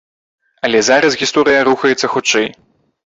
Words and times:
Але 0.69 0.79
зараз 0.87 1.17
гісторыя 1.23 1.59
рухаецца 1.69 2.11
хутчэй. 2.15 2.47